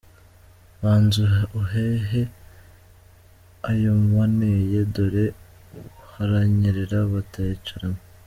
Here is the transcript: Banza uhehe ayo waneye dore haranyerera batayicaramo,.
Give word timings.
Banza 0.81 1.27
uhehe 1.61 2.21
ayo 3.69 3.91
waneye 4.15 4.79
dore 4.95 5.25
haranyerera 6.13 6.99
batayicaramo,. 7.13 8.01